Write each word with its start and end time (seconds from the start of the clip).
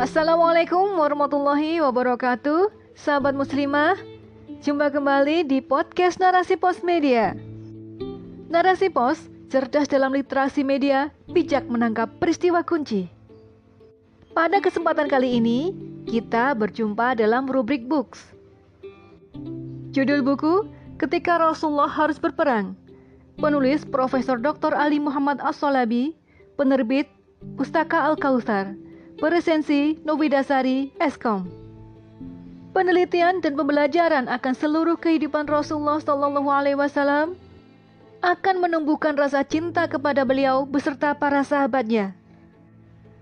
Assalamualaikum 0.00 0.96
warahmatullahi 0.96 1.76
wabarakatuh. 1.84 2.72
Sahabat 2.96 3.36
muslimah 3.36 4.00
Jumpa 4.64 4.88
kembali 4.96 5.44
di 5.44 5.60
podcast 5.60 6.16
Narasi 6.16 6.56
Pos 6.56 6.80
Media. 6.80 7.36
Narasi 8.48 8.88
Pos, 8.88 9.28
cerdas 9.52 9.92
dalam 9.92 10.16
literasi 10.16 10.64
media 10.64 11.12
Bijak 11.28 11.68
menangkap 11.68 12.08
peristiwa 12.16 12.64
kunci. 12.64 13.12
Pada 14.32 14.64
kesempatan 14.64 15.04
kali 15.04 15.36
ini 15.36 15.76
Kita 16.08 16.56
berjumpa 16.56 17.20
dalam 17.20 17.44
rubrik 17.44 17.84
books. 17.84 18.24
Judul 19.92 20.24
buku 20.24 20.64
Ketika 20.96 21.36
Rasulullah 21.36 21.92
harus 21.92 22.16
berperang. 22.16 22.72
Penulis 23.36 23.84
Profesor 23.84 24.40
Dr. 24.40 24.72
Ali 24.72 24.96
Muhammad 24.96 25.44
As-Solabi 25.44 26.16
Penerbit 26.56 27.04
Pustaka 27.60 28.08
Al-Kautsar 28.08 28.88
Presensi 29.20 30.00
Novidasari 30.00 30.96
Eskom. 30.96 31.44
Penelitian 32.72 33.44
dan 33.44 33.52
pembelajaran 33.52 34.24
akan 34.32 34.54
seluruh 34.56 34.96
kehidupan 34.96 35.44
Rasulullah 35.44 36.00
Shallallahu 36.00 36.48
Alaihi 36.48 36.80
Wasallam 36.80 37.36
akan 38.24 38.56
menumbuhkan 38.64 39.20
rasa 39.20 39.44
cinta 39.44 39.84
kepada 39.92 40.24
beliau 40.24 40.64
beserta 40.64 41.12
para 41.12 41.44
sahabatnya. 41.44 42.16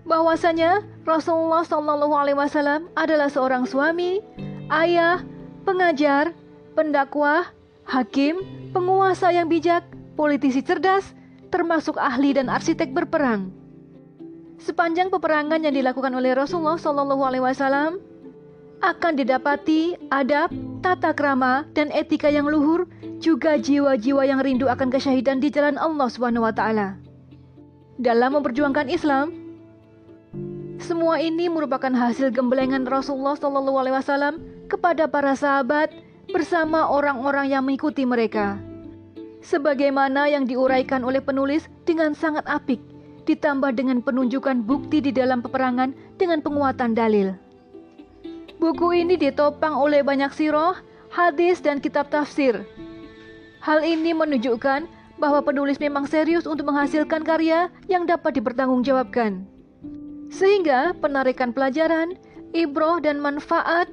Bahwasanya 0.07 0.87
Rasulullah 1.03 1.67
Shallallahu 1.67 2.15
Alaihi 2.15 2.39
Wasallam 2.39 2.87
adalah 2.95 3.27
seorang 3.27 3.67
suami, 3.67 4.23
ayah, 4.71 5.19
pengajar, 5.67 6.31
pendakwah, 6.79 7.51
hakim, 7.83 8.39
penguasa 8.71 9.35
yang 9.35 9.51
bijak, 9.51 9.83
politisi 10.15 10.63
cerdas, 10.63 11.11
termasuk 11.51 11.99
ahli 11.99 12.39
dan 12.39 12.47
arsitek 12.47 12.95
berperang. 12.95 13.58
Sepanjang 14.59 15.07
peperangan 15.07 15.63
yang 15.63 15.71
dilakukan 15.71 16.11
oleh 16.11 16.35
Rasulullah 16.35 16.75
Shallallahu 16.75 17.23
Alaihi 17.23 17.43
Wasallam 17.47 18.03
akan 18.83 19.13
didapati 19.15 19.95
adab, 20.11 20.51
tata 20.83 21.15
krama, 21.15 21.63
dan 21.71 21.87
etika 21.95 22.27
yang 22.27 22.47
luhur, 22.47 22.83
juga 23.23 23.55
jiwa-jiwa 23.55 24.23
yang 24.27 24.43
rindu 24.43 24.67
akan 24.67 24.91
kesyahidan 24.91 25.39
di 25.39 25.47
jalan 25.47 25.79
Allah 25.79 26.07
Subhanahu 26.11 26.43
wa 26.43 26.51
taala. 26.51 26.99
Dalam 27.99 28.35
memperjuangkan 28.39 28.91
Islam, 28.91 29.31
semua 30.79 31.23
ini 31.23 31.47
merupakan 31.47 31.91
hasil 31.91 32.31
gemblengan 32.31 32.83
Rasulullah 32.83 33.39
Shallallahu 33.39 33.79
alaihi 33.79 33.95
wasallam 33.95 34.43
kepada 34.67 35.07
para 35.07 35.39
sahabat 35.39 35.91
bersama 36.31 36.87
orang-orang 36.87 37.51
yang 37.51 37.63
mengikuti 37.63 38.03
mereka. 38.03 38.59
Sebagaimana 39.39 40.27
yang 40.27 40.43
diuraikan 40.43 41.03
oleh 41.07 41.23
penulis 41.23 41.67
dengan 41.87 42.11
sangat 42.11 42.43
apik 42.43 42.98
ditambah 43.29 43.77
dengan 43.77 44.01
penunjukan 44.01 44.65
bukti 44.65 45.05
di 45.05 45.13
dalam 45.13 45.45
peperangan 45.45 45.93
dengan 46.17 46.41
penguatan 46.41 46.97
dalil. 46.97 47.37
Buku 48.57 48.91
ini 48.97 49.15
ditopang 49.15 49.77
oleh 49.77 50.01
banyak 50.01 50.33
siroh, 50.33 50.73
hadis, 51.13 51.61
dan 51.61 51.77
kitab 51.77 52.09
tafsir. 52.09 52.65
Hal 53.61 53.85
ini 53.85 54.17
menunjukkan 54.17 54.89
bahwa 55.21 55.39
penulis 55.45 55.77
memang 55.77 56.09
serius 56.09 56.49
untuk 56.49 56.67
menghasilkan 56.67 57.21
karya 57.21 57.69
yang 57.85 58.09
dapat 58.09 58.35
dipertanggungjawabkan. 58.41 59.45
Sehingga 60.33 60.97
penarikan 60.97 61.53
pelajaran, 61.53 62.17
ibroh, 62.51 62.97
dan 62.99 63.21
manfaat 63.21 63.87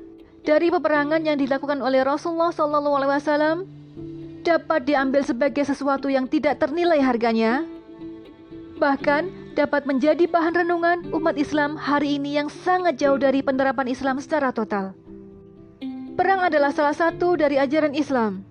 dari 0.46 0.70
peperangan 0.72 1.22
yang 1.26 1.36
dilakukan 1.36 1.82
oleh 1.82 2.06
Rasulullah 2.06 2.54
SAW 2.54 3.66
dapat 4.46 4.86
diambil 4.86 5.26
sebagai 5.26 5.66
sesuatu 5.66 6.06
yang 6.06 6.30
tidak 6.30 6.62
ternilai 6.62 7.02
harganya 7.02 7.66
bahkan 8.76 9.32
dapat 9.56 9.88
menjadi 9.88 10.28
bahan 10.28 10.64
renungan 10.64 11.08
umat 11.16 11.40
Islam 11.40 11.80
hari 11.80 12.20
ini 12.20 12.36
yang 12.36 12.52
sangat 12.52 13.00
jauh 13.00 13.16
dari 13.16 13.40
penerapan 13.40 13.88
Islam 13.88 14.20
secara 14.20 14.52
total. 14.52 14.92
Perang 16.16 16.44
adalah 16.44 16.72
salah 16.72 16.96
satu 16.96 17.36
dari 17.36 17.56
ajaran 17.60 17.92
Islam. 17.96 18.44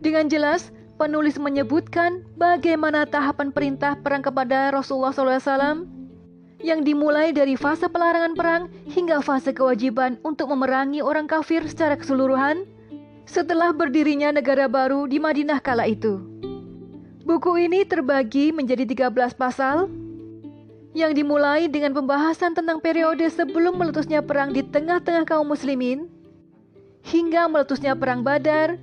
Dengan 0.00 0.28
jelas, 0.28 0.72
penulis 0.96 1.36
menyebutkan 1.40 2.24
bagaimana 2.36 3.08
tahapan 3.08 3.52
perintah 3.52 3.96
perang 3.96 4.20
kepada 4.20 4.72
Rasulullah 4.72 5.12
SAW 5.12 5.84
yang 6.60 6.84
dimulai 6.84 7.32
dari 7.32 7.56
fase 7.56 7.88
pelarangan 7.88 8.36
perang 8.36 8.62
hingga 8.88 9.24
fase 9.24 9.56
kewajiban 9.56 10.20
untuk 10.20 10.52
memerangi 10.52 11.00
orang 11.00 11.24
kafir 11.24 11.64
secara 11.64 11.96
keseluruhan 11.96 12.68
setelah 13.24 13.72
berdirinya 13.72 14.28
negara 14.32 14.68
baru 14.68 15.08
di 15.08 15.16
Madinah 15.16 15.60
kala 15.64 15.88
itu. 15.88 16.29
Buku 17.20 17.52
ini 17.60 17.84
terbagi 17.84 18.48
menjadi 18.48 18.88
13 18.88 19.36
pasal 19.36 19.92
yang 20.96 21.12
dimulai 21.12 21.68
dengan 21.68 21.92
pembahasan 21.92 22.56
tentang 22.56 22.80
periode 22.80 23.28
sebelum 23.28 23.76
meletusnya 23.76 24.24
perang 24.24 24.56
di 24.56 24.64
tengah-tengah 24.64 25.28
kaum 25.28 25.44
muslimin 25.44 26.08
hingga 27.04 27.44
meletusnya 27.46 27.92
perang 27.92 28.24
Badar, 28.24 28.80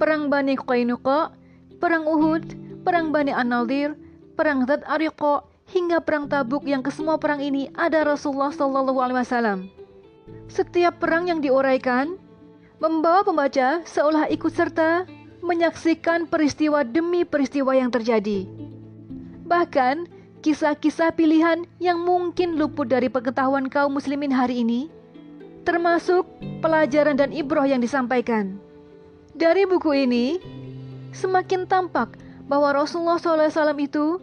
perang 0.00 0.32
Bani 0.32 0.56
Qainuqa, 0.56 1.36
perang 1.76 2.08
Uhud, 2.08 2.56
perang 2.80 3.12
Bani 3.12 3.36
An-Nadir, 3.36 3.92
perang 4.40 4.64
Zat 4.64 4.80
Ariqa, 4.88 5.44
hingga 5.68 6.00
perang 6.00 6.32
Tabuk 6.32 6.64
yang 6.64 6.80
kesemua 6.80 7.20
perang 7.20 7.44
ini 7.44 7.68
ada 7.76 8.08
Rasulullah 8.08 8.50
Shallallahu 8.56 8.98
alaihi 9.04 9.20
wasallam. 9.20 9.58
Setiap 10.48 10.96
perang 10.96 11.28
yang 11.28 11.44
diuraikan 11.44 12.16
membawa 12.80 13.20
pembaca 13.20 13.84
seolah 13.84 14.32
ikut 14.32 14.50
serta 14.50 15.19
menyaksikan 15.50 16.30
peristiwa 16.30 16.86
demi 16.86 17.26
peristiwa 17.26 17.74
yang 17.74 17.90
terjadi. 17.90 18.46
Bahkan, 19.50 20.06
kisah-kisah 20.46 21.10
pilihan 21.18 21.66
yang 21.82 21.98
mungkin 22.06 22.54
luput 22.54 22.86
dari 22.86 23.10
pengetahuan 23.10 23.66
kaum 23.66 23.98
muslimin 23.98 24.30
hari 24.30 24.62
ini, 24.62 24.86
termasuk 25.66 26.22
pelajaran 26.62 27.18
dan 27.18 27.34
ibroh 27.34 27.66
yang 27.66 27.82
disampaikan. 27.82 28.62
Dari 29.34 29.66
buku 29.66 30.06
ini, 30.06 30.38
semakin 31.10 31.66
tampak 31.66 32.14
bahwa 32.46 32.70
Rasulullah 32.70 33.18
SAW 33.18 33.74
itu 33.82 34.22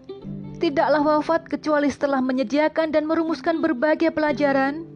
tidaklah 0.63 1.03
wafat 1.03 1.43
kecuali 1.51 1.91
setelah 1.91 2.23
menyediakan 2.23 2.95
dan 2.95 3.03
merumuskan 3.03 3.59
berbagai 3.59 4.15
pelajaran, 4.15 4.87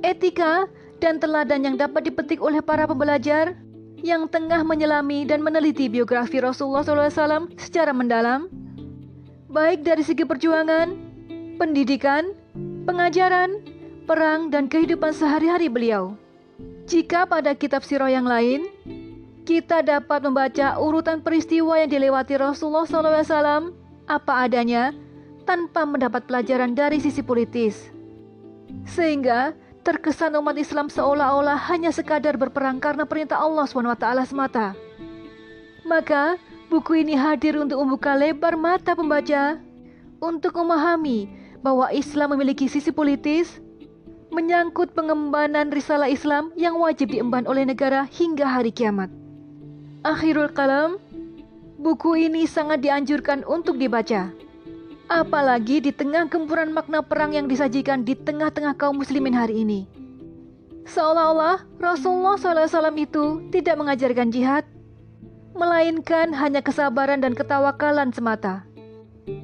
etika, 0.00 0.64
dan 0.98 1.20
teladan 1.22 1.62
yang 1.62 1.76
dapat 1.76 2.08
dipetik 2.08 2.42
oleh 2.42 2.58
para 2.58 2.88
pembelajar 2.88 3.54
yang 4.02 4.30
tengah 4.30 4.62
menyelami 4.62 5.26
dan 5.26 5.42
meneliti 5.42 5.90
biografi 5.90 6.38
Rasulullah 6.38 6.86
SAW 6.86 7.50
secara 7.58 7.90
mendalam, 7.90 8.46
baik 9.50 9.82
dari 9.82 10.06
segi 10.06 10.22
perjuangan, 10.22 10.94
pendidikan, 11.58 12.30
pengajaran, 12.86 13.58
perang, 14.06 14.48
dan 14.54 14.70
kehidupan 14.70 15.10
sehari-hari 15.10 15.66
beliau. 15.66 16.14
Jika 16.88 17.28
pada 17.28 17.52
kitab 17.52 17.84
sirah 17.84 18.08
yang 18.08 18.24
lain, 18.24 18.64
kita 19.44 19.84
dapat 19.84 20.24
membaca 20.24 20.76
urutan 20.80 21.20
peristiwa 21.20 21.76
yang 21.80 21.90
dilewati 21.92 22.36
Rasulullah 22.36 22.88
SAW 22.88 23.72
apa 24.08 24.32
adanya 24.44 24.96
tanpa 25.44 25.84
mendapat 25.84 26.24
pelajaran 26.28 26.72
dari 26.76 27.00
sisi 27.00 27.20
politis. 27.20 27.92
Sehingga 28.84 29.56
terkesan 29.88 30.36
umat 30.36 30.52
Islam 30.60 30.92
seolah-olah 30.92 31.56
hanya 31.72 31.88
sekadar 31.88 32.36
berperang 32.36 32.76
karena 32.76 33.08
perintah 33.08 33.40
Allah 33.40 33.64
SWT 33.64 34.04
semata. 34.28 34.76
Maka, 35.88 36.36
buku 36.68 37.00
ini 37.00 37.16
hadir 37.16 37.56
untuk 37.56 37.80
membuka 37.80 38.12
lebar 38.12 38.52
mata 38.60 38.92
pembaca 38.92 39.56
untuk 40.20 40.60
memahami 40.60 41.32
bahwa 41.64 41.88
Islam 41.88 42.36
memiliki 42.36 42.68
sisi 42.68 42.92
politis 42.92 43.64
menyangkut 44.28 44.92
pengembangan 44.92 45.72
risalah 45.72 46.12
Islam 46.12 46.52
yang 46.52 46.76
wajib 46.76 47.08
diemban 47.08 47.48
oleh 47.48 47.64
negara 47.64 48.04
hingga 48.12 48.44
hari 48.44 48.68
kiamat. 48.68 49.08
Akhirul 50.04 50.52
kalam, 50.52 51.00
buku 51.80 52.28
ini 52.28 52.44
sangat 52.44 52.84
dianjurkan 52.84 53.40
untuk 53.48 53.80
dibaca. 53.80 54.28
Apalagi 55.08 55.80
di 55.80 55.88
tengah 55.88 56.28
gempuran 56.28 56.68
makna 56.68 57.00
perang 57.00 57.32
yang 57.32 57.48
disajikan 57.48 58.04
di 58.04 58.12
tengah-tengah 58.12 58.76
kaum 58.76 59.00
muslimin 59.00 59.32
hari 59.32 59.64
ini. 59.64 59.88
Seolah-olah 60.84 61.64
Rasulullah 61.80 62.36
SAW 62.36 62.92
itu 63.00 63.40
tidak 63.48 63.80
mengajarkan 63.80 64.28
jihad, 64.28 64.68
melainkan 65.56 66.36
hanya 66.36 66.60
kesabaran 66.60 67.24
dan 67.24 67.32
ketawakalan 67.32 68.12
semata. 68.12 68.68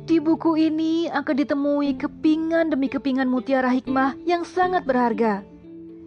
Di 0.05 0.21
buku 0.21 0.57
ini 0.57 1.09
akan 1.09 1.33
ditemui 1.33 1.97
kepingan 1.97 2.69
demi 2.69 2.93
kepingan 2.93 3.29
mutiara 3.29 3.73
hikmah 3.73 4.21
yang 4.29 4.45
sangat 4.45 4.85
berharga, 4.85 5.41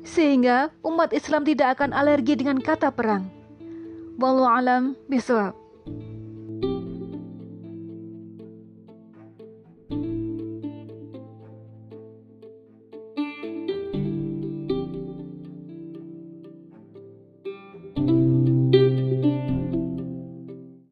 sehingga 0.05 0.69
umat 0.85 1.13
Islam 1.17 1.41
tidak 1.45 1.81
akan 1.81 1.97
alergi 1.97 2.37
dengan 2.37 2.61
kata 2.61 2.93
perang. 2.93 3.25
Wallahu 4.21 4.49
alam 4.49 4.83
bisawab. 5.09 5.66